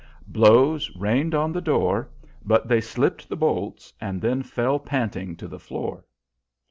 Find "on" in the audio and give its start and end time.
1.35-1.51